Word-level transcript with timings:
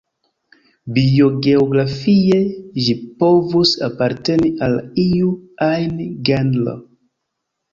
Biogeografie, 0.95 2.39
ĝi 2.85 2.95
povus 3.19 3.75
aparteni 3.91 4.51
al 4.69 4.79
iu 5.05 5.31
ajn 5.69 6.05
genro. 6.31 6.79